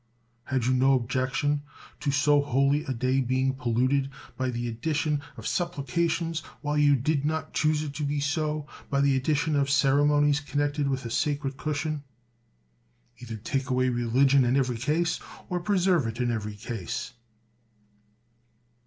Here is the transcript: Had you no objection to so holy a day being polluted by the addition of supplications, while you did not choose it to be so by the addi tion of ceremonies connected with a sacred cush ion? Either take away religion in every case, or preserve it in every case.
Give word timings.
Had 0.45 0.65
you 0.65 0.73
no 0.73 0.95
objection 0.95 1.61
to 1.99 2.09
so 2.09 2.41
holy 2.41 2.83
a 2.85 2.91
day 2.91 3.21
being 3.21 3.53
polluted 3.53 4.09
by 4.35 4.49
the 4.49 4.67
addition 4.67 5.21
of 5.37 5.45
supplications, 5.45 6.39
while 6.61 6.75
you 6.75 6.95
did 6.95 7.23
not 7.23 7.53
choose 7.53 7.83
it 7.83 7.93
to 7.93 8.03
be 8.03 8.19
so 8.19 8.65
by 8.89 8.99
the 8.99 9.21
addi 9.21 9.35
tion 9.37 9.55
of 9.55 9.69
ceremonies 9.69 10.39
connected 10.39 10.87
with 10.87 11.05
a 11.05 11.11
sacred 11.11 11.55
cush 11.55 11.85
ion? 11.85 12.03
Either 13.19 13.35
take 13.37 13.69
away 13.69 13.89
religion 13.89 14.43
in 14.43 14.57
every 14.57 14.79
case, 14.79 15.19
or 15.49 15.59
preserve 15.59 16.07
it 16.07 16.19
in 16.19 16.31
every 16.31 16.55
case. 16.55 17.13